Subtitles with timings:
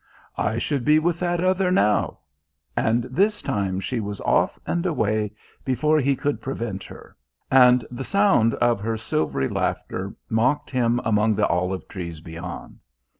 [0.39, 2.21] "I should be with that other now!"
[2.75, 5.31] And this time she was off and away
[5.63, 7.15] before he could prevent her,
[7.51, 12.79] and the sound of her silvery laughter mocked him among the olive trees beyond.